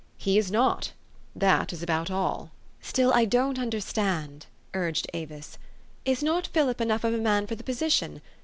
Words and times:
He 0.17 0.39
is 0.39 0.49
not: 0.49 0.93
that 1.35 1.71
is 1.71 1.83
about 1.83 2.09
all." 2.09 2.49
''Still 2.81 3.13
I 3.13 3.23
don't 3.25 3.59
understand," 3.59 4.47
urged 4.73 5.05
Avis. 5.13 5.59
"Is 6.05 6.23
not 6.23 6.47
Philip 6.47 6.81
enough 6.81 7.03
of 7.03 7.13
a 7.13 7.19
man 7.19 7.45
for 7.45 7.53
the 7.53 7.63
position 7.63 8.19